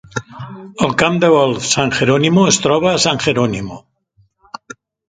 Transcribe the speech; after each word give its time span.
El 0.87 0.95
camp 1.01 1.19
de 1.25 1.29
golf 1.35 1.67
San 1.75 1.93
Geronimo 1.99 2.49
es 2.55 2.61
troba 2.65 2.91
a 2.95 2.99
San 3.07 3.25
Geronimo. 3.27 3.81